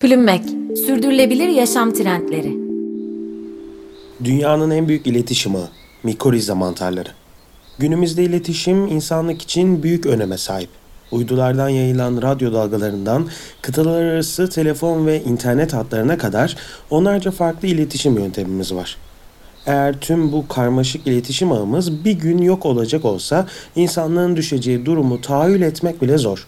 Plümmek, 0.00 0.42
sürdürülebilir 0.86 1.48
yaşam 1.48 1.92
trendleri. 1.92 2.56
Dünyanın 4.24 4.70
en 4.70 4.88
büyük 4.88 5.06
iletişim 5.06 5.56
ağı, 5.56 5.68
mikoriza 6.02 6.54
mantarları. 6.54 7.08
Günümüzde 7.78 8.22
iletişim 8.24 8.86
insanlık 8.86 9.42
için 9.42 9.82
büyük 9.82 10.06
öneme 10.06 10.38
sahip. 10.38 10.68
Uydulardan 11.10 11.68
yayılan 11.68 12.22
radyo 12.22 12.52
dalgalarından 12.52 13.28
kıtalar 13.62 14.02
arası 14.02 14.50
telefon 14.50 15.06
ve 15.06 15.22
internet 15.22 15.72
hatlarına 15.72 16.18
kadar 16.18 16.56
onlarca 16.90 17.30
farklı 17.30 17.68
iletişim 17.68 18.18
yöntemimiz 18.18 18.74
var. 18.74 18.96
Eğer 19.66 20.00
tüm 20.00 20.32
bu 20.32 20.48
karmaşık 20.48 21.06
iletişim 21.06 21.52
ağımız 21.52 22.04
bir 22.04 22.12
gün 22.12 22.38
yok 22.38 22.66
olacak 22.66 23.04
olsa 23.04 23.46
insanlığın 23.76 24.36
düşeceği 24.36 24.86
durumu 24.86 25.20
tahayyül 25.20 25.62
etmek 25.62 26.02
bile 26.02 26.18
zor. 26.18 26.46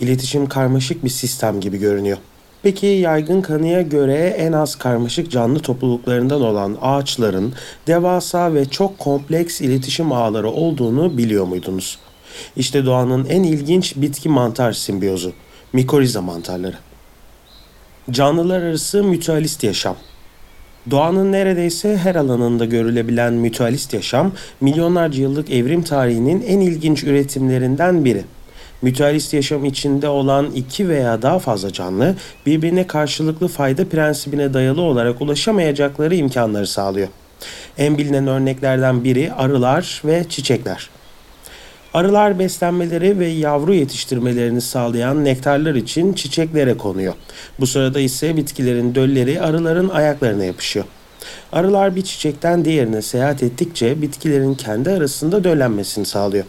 İletişim 0.00 0.46
karmaşık 0.48 1.04
bir 1.04 1.10
sistem 1.10 1.60
gibi 1.60 1.78
görünüyor. 1.78 2.18
Peki 2.66 2.86
yaygın 2.86 3.42
kanıya 3.42 3.82
göre 3.82 4.14
en 4.38 4.52
az 4.52 4.74
karmaşık 4.74 5.30
canlı 5.30 5.60
topluluklarından 5.60 6.42
olan 6.42 6.78
ağaçların 6.82 7.52
devasa 7.86 8.54
ve 8.54 8.68
çok 8.68 8.98
kompleks 8.98 9.60
iletişim 9.60 10.12
ağları 10.12 10.50
olduğunu 10.50 11.18
biliyor 11.18 11.44
muydunuz? 11.44 11.98
İşte 12.56 12.86
doğanın 12.86 13.26
en 13.26 13.42
ilginç 13.42 13.96
bitki 13.96 14.28
mantar 14.28 14.72
simbiyozu, 14.72 15.32
mikoriza 15.72 16.22
mantarları. 16.22 16.76
Canlılar 18.10 18.62
arası 18.62 19.04
mütualist 19.04 19.64
yaşam. 19.64 19.96
Doğanın 20.90 21.32
neredeyse 21.32 21.96
her 21.96 22.14
alanında 22.14 22.64
görülebilen 22.64 23.32
mütualist 23.32 23.94
yaşam, 23.94 24.32
milyonlarca 24.60 25.22
yıllık 25.22 25.50
evrim 25.50 25.82
tarihinin 25.82 26.42
en 26.42 26.60
ilginç 26.60 27.04
üretimlerinden 27.04 28.04
biri. 28.04 28.24
Mütualist 28.82 29.34
yaşam 29.34 29.64
içinde 29.64 30.08
olan 30.08 30.50
iki 30.50 30.88
veya 30.88 31.22
daha 31.22 31.38
fazla 31.38 31.72
canlı 31.72 32.14
birbirine 32.46 32.86
karşılıklı 32.86 33.48
fayda 33.48 33.88
prensibine 33.88 34.54
dayalı 34.54 34.80
olarak 34.80 35.20
ulaşamayacakları 35.20 36.14
imkanları 36.14 36.66
sağlıyor. 36.66 37.08
En 37.78 37.98
bilinen 37.98 38.26
örneklerden 38.26 39.04
biri 39.04 39.32
arılar 39.32 40.02
ve 40.04 40.24
çiçekler. 40.28 40.90
Arılar 41.94 42.38
beslenmeleri 42.38 43.18
ve 43.18 43.26
yavru 43.26 43.74
yetiştirmelerini 43.74 44.60
sağlayan 44.60 45.24
nektarlar 45.24 45.74
için 45.74 46.12
çiçeklere 46.12 46.76
konuyor. 46.76 47.14
Bu 47.60 47.66
sırada 47.66 48.00
ise 48.00 48.36
bitkilerin 48.36 48.94
dölleri 48.94 49.40
arıların 49.40 49.88
ayaklarına 49.88 50.44
yapışıyor. 50.44 50.84
Arılar 51.52 51.96
bir 51.96 52.02
çiçekten 52.02 52.64
diğerine 52.64 53.02
seyahat 53.02 53.42
ettikçe 53.42 54.02
bitkilerin 54.02 54.54
kendi 54.54 54.90
arasında 54.90 55.44
döllenmesini 55.44 56.06
sağlıyor. 56.06 56.44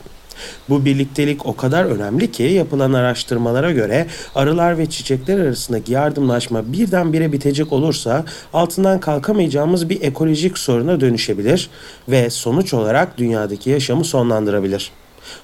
Bu 0.69 0.85
birliktelik 0.85 1.45
o 1.45 1.55
kadar 1.55 1.85
önemli 1.85 2.31
ki 2.31 2.43
yapılan 2.43 2.93
araştırmalara 2.93 3.71
göre 3.71 4.07
arılar 4.35 4.77
ve 4.77 4.89
çiçekler 4.89 5.39
arasındaki 5.39 5.93
yardımlaşma 5.93 6.73
birdenbire 6.73 7.31
bitecek 7.31 7.73
olursa 7.73 8.25
altından 8.53 8.99
kalkamayacağımız 8.99 9.89
bir 9.89 10.01
ekolojik 10.01 10.57
soruna 10.57 11.01
dönüşebilir 11.01 11.69
ve 12.09 12.29
sonuç 12.29 12.73
olarak 12.73 13.17
dünyadaki 13.17 13.69
yaşamı 13.69 14.05
sonlandırabilir. 14.05 14.91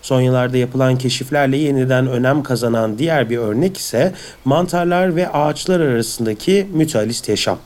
Son 0.01 0.21
yıllarda 0.21 0.57
yapılan 0.57 0.97
keşiflerle 0.97 1.57
yeniden 1.57 2.07
önem 2.07 2.43
kazanan 2.43 2.97
diğer 2.97 3.29
bir 3.29 3.37
örnek 3.37 3.77
ise 3.77 4.13
mantarlar 4.45 5.15
ve 5.15 5.29
ağaçlar 5.29 5.79
arasındaki 5.79 6.67
mütualist 6.73 7.29
yaşam. 7.29 7.57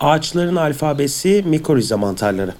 Ağaçların 0.00 0.56
alfabesi 0.56 1.44
mikoriza 1.46 1.96
mantarları. 1.96 2.54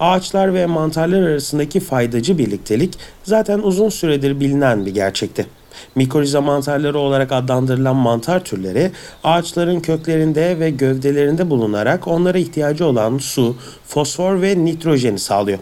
Ağaçlar 0.00 0.54
ve 0.54 0.66
mantarlar 0.66 1.22
arasındaki 1.22 1.80
faydacı 1.80 2.38
birliktelik 2.38 2.94
zaten 3.24 3.58
uzun 3.58 3.88
süredir 3.88 4.40
bilinen 4.40 4.86
bir 4.86 4.94
gerçekti. 4.94 5.46
Mikoriza 5.94 6.40
mantarları 6.40 6.98
olarak 6.98 7.32
adlandırılan 7.32 7.96
mantar 7.96 8.44
türleri 8.44 8.90
ağaçların 9.24 9.80
köklerinde 9.80 10.60
ve 10.60 10.70
gövdelerinde 10.70 11.50
bulunarak 11.50 12.08
onlara 12.08 12.38
ihtiyacı 12.38 12.86
olan 12.86 13.18
su, 13.18 13.56
fosfor 13.86 14.42
ve 14.42 14.64
nitrojeni 14.64 15.18
sağlıyor. 15.18 15.58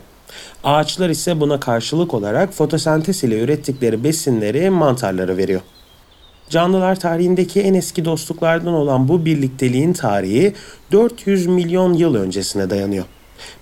Ağaçlar 0.65 1.09
ise 1.09 1.41
buna 1.41 1.61
karşılık 1.61 2.15
olarak 2.15 2.53
fotosentez 2.53 3.25
ile 3.25 3.41
ürettikleri 3.41 4.05
besinleri 4.05 4.71
mantarlara 4.71 5.37
veriyor. 5.37 5.61
Canlılar 6.51 7.01
tarihindeki 7.01 7.61
en 7.61 7.75
eski 7.75 8.05
dostluklardan 8.05 8.75
olan 8.75 9.09
bu 9.09 9.25
birlikteliğin 9.25 9.93
tarihi 9.93 10.55
400 10.93 11.47
milyon 11.47 11.93
yıl 11.93 12.15
öncesine 12.15 12.71
dayanıyor. 12.71 13.05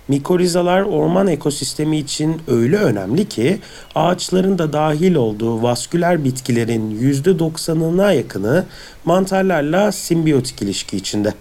Mikorizalar 0.09 0.83
orman 0.83 1.27
ekosistemi 1.27 1.99
için 1.99 2.43
öyle 2.49 2.77
önemli 2.77 3.29
ki 3.29 3.59
ağaçların 3.95 4.59
da 4.59 4.73
dahil 4.73 5.15
olduğu 5.15 5.63
vasküler 5.63 6.25
bitkilerin 6.25 7.01
%90'ına 7.01 8.15
yakını 8.17 8.65
mantarlarla 9.05 9.93
simbiyotik 9.93 10.63
ilişki 10.63 10.97
içinde. 10.97 11.35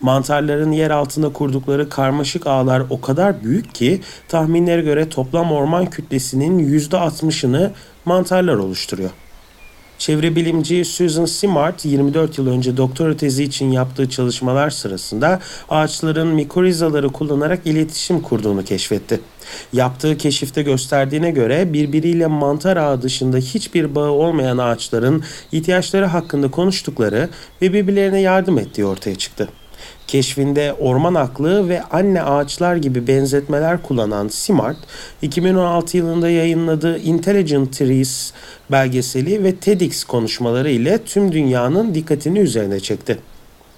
Mantarların 0.00 0.72
yer 0.72 0.90
altında 0.90 1.32
kurdukları 1.32 1.88
karmaşık 1.88 2.46
ağlar 2.46 2.82
o 2.90 3.00
kadar 3.00 3.44
büyük 3.44 3.74
ki 3.74 4.00
tahminlere 4.28 4.82
göre 4.82 5.08
toplam 5.08 5.52
orman 5.52 5.90
kütlesinin 5.90 6.78
%60'ını 6.78 7.70
mantarlar 8.04 8.54
oluşturuyor. 8.54 9.10
Çevre 10.00 10.36
bilimci 10.36 10.84
Susan 10.84 11.24
Simard 11.24 11.78
24 11.84 12.38
yıl 12.38 12.46
önce 12.46 12.76
doktora 12.76 13.16
tezi 13.16 13.44
için 13.44 13.70
yaptığı 13.70 14.08
çalışmalar 14.08 14.70
sırasında 14.70 15.40
ağaçların 15.68 16.28
mikorizaları 16.28 17.08
kullanarak 17.08 17.66
iletişim 17.66 18.20
kurduğunu 18.20 18.64
keşfetti. 18.64 19.20
Yaptığı 19.72 20.16
keşifte 20.16 20.62
gösterdiğine 20.62 21.30
göre 21.30 21.72
birbiriyle 21.72 22.26
mantar 22.26 22.76
ağı 22.76 23.02
dışında 23.02 23.36
hiçbir 23.36 23.94
bağı 23.94 24.10
olmayan 24.10 24.58
ağaçların 24.58 25.24
ihtiyaçları 25.52 26.06
hakkında 26.06 26.50
konuştukları 26.50 27.28
ve 27.62 27.72
birbirlerine 27.72 28.20
yardım 28.20 28.58
ettiği 28.58 28.84
ortaya 28.84 29.14
çıktı. 29.14 29.48
Keşfinde 30.06 30.72
orman 30.72 31.14
aklı 31.14 31.68
ve 31.68 31.82
anne 31.82 32.22
ağaçlar 32.22 32.76
gibi 32.76 33.06
benzetmeler 33.06 33.82
kullanan 33.82 34.28
Simard, 34.28 34.76
2016 35.22 35.96
yılında 35.96 36.30
yayınladığı 36.30 36.98
Intelligent 36.98 37.72
Trees 37.78 38.32
belgeseli 38.70 39.44
ve 39.44 39.56
TEDx 39.56 40.04
konuşmaları 40.04 40.70
ile 40.70 40.98
tüm 40.98 41.32
dünyanın 41.32 41.94
dikkatini 41.94 42.38
üzerine 42.38 42.80
çekti. 42.80 43.18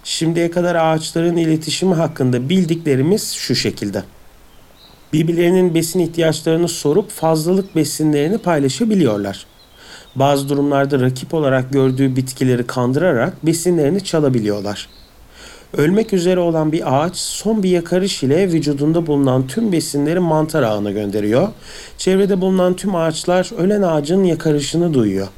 Şimdiye 0.04 0.50
kadar 0.50 0.74
ağaçların 0.74 1.36
iletişimi 1.36 1.94
hakkında 1.94 2.48
bildiklerimiz 2.48 3.32
şu 3.32 3.54
şekilde. 3.54 4.02
Birbirlerinin 5.12 5.74
besin 5.74 6.00
ihtiyaçlarını 6.00 6.68
sorup 6.68 7.10
fazlalık 7.10 7.76
besinlerini 7.76 8.38
paylaşabiliyorlar. 8.38 9.46
Bazı 10.16 10.48
durumlarda 10.48 11.00
rakip 11.00 11.34
olarak 11.34 11.72
gördüğü 11.72 12.16
bitkileri 12.16 12.66
kandırarak 12.66 13.46
besinlerini 13.46 14.04
çalabiliyorlar.'' 14.04 15.01
Ölmek 15.76 16.12
üzere 16.12 16.40
olan 16.40 16.72
bir 16.72 16.94
ağaç 16.94 17.16
son 17.16 17.62
bir 17.62 17.70
yakarış 17.70 18.22
ile 18.22 18.52
vücudunda 18.52 19.06
bulunan 19.06 19.46
tüm 19.46 19.72
besinleri 19.72 20.20
mantar 20.20 20.62
ağına 20.62 20.90
gönderiyor. 20.90 21.48
Çevrede 21.98 22.40
bulunan 22.40 22.74
tüm 22.74 22.94
ağaçlar 22.94 23.50
ölen 23.58 23.82
ağacın 23.82 24.24
yakarışını 24.24 24.94
duyuyor. 24.94 25.28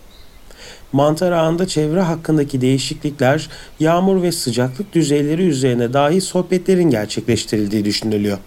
Mantar 0.93 1.33
ağında 1.33 1.67
çevre 1.67 2.01
hakkındaki 2.01 2.61
değişiklikler, 2.61 3.49
yağmur 3.81 4.23
ve 4.23 4.33
sıcaklık 4.33 4.93
düzeyleri 4.93 5.43
üzerine 5.43 5.93
dahi 5.93 6.21
sohbetlerin 6.21 6.91
gerçekleştirildiği 6.91 7.85
düşünülüyor. 7.85 8.39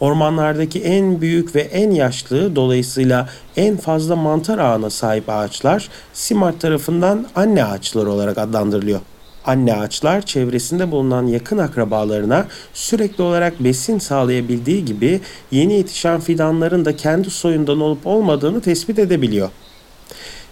Ormanlardaki 0.00 0.80
en 0.80 1.20
büyük 1.20 1.54
ve 1.54 1.60
en 1.60 1.90
yaşlı 1.90 2.56
dolayısıyla 2.56 3.28
en 3.56 3.76
fazla 3.76 4.16
mantar 4.16 4.58
ağına 4.58 4.90
sahip 4.90 5.28
ağaçlar 5.28 5.88
Simart 6.12 6.60
tarafından 6.60 7.26
anne 7.36 7.64
ağaçları 7.64 8.10
olarak 8.10 8.38
adlandırılıyor. 8.38 9.00
Anne 9.48 9.74
ağaçlar 9.74 10.22
çevresinde 10.22 10.90
bulunan 10.90 11.26
yakın 11.26 11.58
akrabalarına 11.58 12.46
sürekli 12.74 13.22
olarak 13.22 13.64
besin 13.64 13.98
sağlayabildiği 13.98 14.84
gibi 14.84 15.20
yeni 15.50 15.74
yetişen 15.74 16.20
fidanların 16.20 16.84
da 16.84 16.96
kendi 16.96 17.30
soyundan 17.30 17.80
olup 17.80 18.06
olmadığını 18.06 18.60
tespit 18.60 18.98
edebiliyor. 18.98 19.50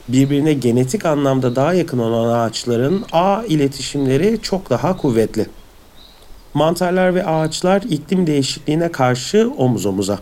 Birbirine 0.08 0.52
genetik 0.52 1.06
anlamda 1.06 1.56
daha 1.56 1.74
yakın 1.74 1.98
olan 1.98 2.38
ağaçların 2.38 3.04
ağ 3.12 3.42
iletişimleri 3.48 4.38
çok 4.42 4.70
daha 4.70 4.96
kuvvetli. 4.96 5.46
Mantarlar 6.54 7.14
ve 7.14 7.26
ağaçlar 7.26 7.82
iklim 7.82 8.26
değişikliğine 8.26 8.92
karşı 8.92 9.50
omuz 9.56 9.86
omuza. 9.86 10.18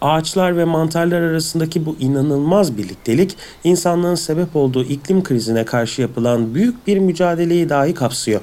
Ağaçlar 0.00 0.56
ve 0.56 0.64
mantarlar 0.64 1.20
arasındaki 1.20 1.86
bu 1.86 1.96
inanılmaz 2.00 2.76
birliktelik 2.76 3.36
insanlığın 3.64 4.14
sebep 4.14 4.56
olduğu 4.56 4.84
iklim 4.84 5.22
krizine 5.22 5.64
karşı 5.64 6.02
yapılan 6.02 6.54
büyük 6.54 6.86
bir 6.86 6.98
mücadeleyi 6.98 7.68
dahi 7.68 7.94
kapsıyor. 7.94 8.40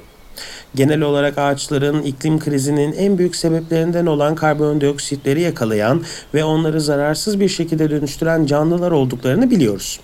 Genel 0.75 1.02
olarak 1.02 1.38
ağaçların 1.38 2.02
iklim 2.02 2.40
krizinin 2.40 2.94
en 2.94 3.18
büyük 3.18 3.36
sebeplerinden 3.36 4.06
olan 4.06 4.36
karbondioksitleri 4.36 5.42
yakalayan 5.42 6.04
ve 6.34 6.44
onları 6.44 6.81
zararsız 6.81 7.40
bir 7.40 7.50
şekilde 7.50 7.90
dönüştüren 7.90 8.46
canlılar 8.46 8.92
olduklarını 8.92 9.51
biliyoruz. 9.51 10.00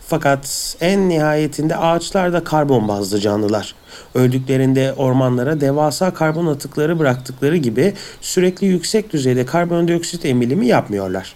Fakat 0.00 0.76
en 0.80 1.08
nihayetinde 1.08 1.76
ağaçlar 1.76 2.32
da 2.32 2.44
karbon 2.44 2.88
bazlı 2.88 3.20
canlılar. 3.20 3.74
Öldüklerinde 4.14 4.92
ormanlara 4.92 5.60
devasa 5.60 6.14
karbon 6.14 6.46
atıkları 6.46 6.98
bıraktıkları 6.98 7.56
gibi 7.56 7.94
sürekli 8.20 8.66
yüksek 8.66 9.12
düzeyde 9.12 9.46
karbondioksit 9.46 10.24
emilimi 10.24 10.66
yapmıyorlar. 10.66 11.34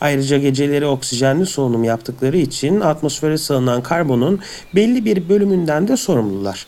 Ayrıca 0.00 0.38
geceleri 0.38 0.86
oksijenli 0.86 1.46
solunum 1.46 1.84
yaptıkları 1.84 2.36
için 2.36 2.80
atmosfere 2.80 3.38
salınan 3.38 3.82
karbonun 3.82 4.40
belli 4.74 5.04
bir 5.04 5.28
bölümünden 5.28 5.88
de 5.88 5.96
sorumlular. 5.96 6.66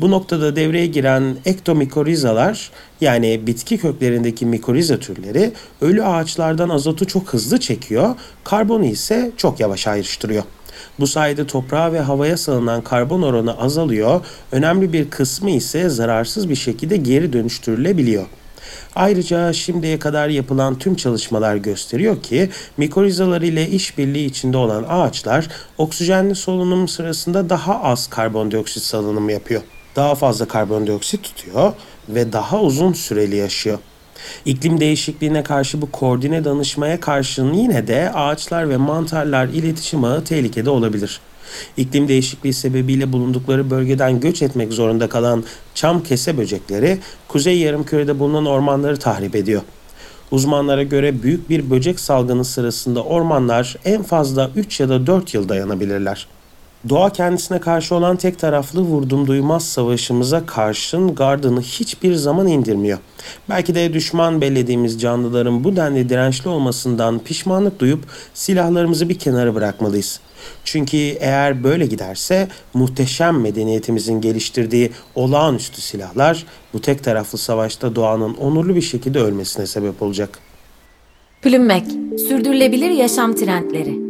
Bu 0.00 0.10
noktada 0.10 0.56
devreye 0.56 0.86
giren 0.86 1.36
ektomikorizalar 1.44 2.70
yani 3.00 3.46
bitki 3.46 3.78
köklerindeki 3.78 4.46
mikoriza 4.46 4.98
türleri 4.98 5.52
ölü 5.80 6.04
ağaçlardan 6.04 6.68
azotu 6.68 7.06
çok 7.06 7.32
hızlı 7.32 7.60
çekiyor, 7.60 8.14
karbonu 8.44 8.84
ise 8.84 9.30
çok 9.36 9.60
yavaş 9.60 9.86
ayrıştırıyor. 9.86 10.42
Bu 11.00 11.06
sayede 11.06 11.46
toprağa 11.46 11.92
ve 11.92 12.00
havaya 12.00 12.36
salınan 12.36 12.82
karbon 12.82 13.22
oranı 13.22 13.58
azalıyor, 13.58 14.20
önemli 14.52 14.92
bir 14.92 15.10
kısmı 15.10 15.50
ise 15.50 15.88
zararsız 15.88 16.48
bir 16.48 16.54
şekilde 16.54 16.96
geri 16.96 17.32
dönüştürülebiliyor. 17.32 18.26
Ayrıca 18.94 19.52
şimdiye 19.52 19.98
kadar 19.98 20.28
yapılan 20.28 20.78
tüm 20.78 20.94
çalışmalar 20.94 21.56
gösteriyor 21.56 22.22
ki 22.22 22.50
mikorizalar 22.76 23.42
ile 23.42 23.68
işbirliği 23.68 24.26
içinde 24.26 24.56
olan 24.56 24.84
ağaçlar 24.88 25.48
oksijenli 25.78 26.34
solunum 26.34 26.88
sırasında 26.88 27.50
daha 27.50 27.82
az 27.82 28.06
karbondioksit 28.06 28.82
salınımı 28.82 29.32
yapıyor. 29.32 29.62
Daha 29.96 30.14
fazla 30.14 30.48
karbondioksit 30.48 31.22
tutuyor 31.22 31.72
ve 32.08 32.32
daha 32.32 32.60
uzun 32.60 32.92
süreli 32.92 33.36
yaşıyor. 33.36 33.78
İklim 34.44 34.80
değişikliğine 34.80 35.42
karşı 35.42 35.82
bu 35.82 35.90
koordine 35.90 36.44
danışmaya 36.44 37.00
karşın 37.00 37.52
yine 37.52 37.86
de 37.86 38.12
ağaçlar 38.12 38.68
ve 38.68 38.76
mantarlar 38.76 39.46
iletişim 39.46 40.04
ağı 40.04 40.24
tehlikede 40.24 40.70
olabilir. 40.70 41.20
İklim 41.76 42.08
değişikliği 42.08 42.52
sebebiyle 42.52 43.12
bulundukları 43.12 43.70
bölgeden 43.70 44.20
göç 44.20 44.42
etmek 44.42 44.72
zorunda 44.72 45.08
kalan 45.08 45.44
çam 45.74 46.02
kese 46.02 46.38
böcekleri 46.38 46.98
kuzey 47.28 47.58
yarımkürede 47.58 48.18
bulunan 48.18 48.46
ormanları 48.46 48.98
tahrip 48.98 49.36
ediyor. 49.36 49.62
Uzmanlara 50.30 50.82
göre 50.82 51.22
büyük 51.22 51.50
bir 51.50 51.70
böcek 51.70 52.00
salgını 52.00 52.44
sırasında 52.44 53.04
ormanlar 53.04 53.76
en 53.84 54.02
fazla 54.02 54.50
3 54.56 54.80
ya 54.80 54.88
da 54.88 55.06
4 55.06 55.34
yıl 55.34 55.48
dayanabilirler. 55.48 56.26
Doğa 56.88 57.10
kendisine 57.10 57.60
karşı 57.60 57.94
olan 57.94 58.16
tek 58.16 58.38
taraflı 58.38 58.80
vurdum 58.80 59.26
duymaz 59.26 59.68
savaşımıza 59.68 60.46
karşın 60.46 61.14
gardını 61.14 61.60
hiçbir 61.60 62.14
zaman 62.14 62.46
indirmiyor. 62.46 62.98
Belki 63.48 63.74
de 63.74 63.92
düşman 63.92 64.40
bellediğimiz 64.40 65.00
canlıların 65.00 65.64
bu 65.64 65.76
denli 65.76 66.08
dirençli 66.08 66.50
olmasından 66.50 67.18
pişmanlık 67.18 67.80
duyup 67.80 68.04
silahlarımızı 68.34 69.08
bir 69.08 69.18
kenara 69.18 69.54
bırakmalıyız. 69.54 70.20
Çünkü 70.64 70.96
eğer 70.96 71.64
böyle 71.64 71.86
giderse 71.86 72.48
muhteşem 72.74 73.40
medeniyetimizin 73.40 74.20
geliştirdiği 74.20 74.90
olağanüstü 75.14 75.80
silahlar 75.80 76.46
bu 76.72 76.80
tek 76.80 77.04
taraflı 77.04 77.38
savaşta 77.38 77.94
doğanın 77.94 78.34
onurlu 78.34 78.74
bir 78.74 78.82
şekilde 78.82 79.20
ölmesine 79.20 79.66
sebep 79.66 80.02
olacak. 80.02 80.38
Plümmek, 81.42 81.84
sürdürülebilir 82.28 82.90
yaşam 82.90 83.34
trendleri. 83.34 84.07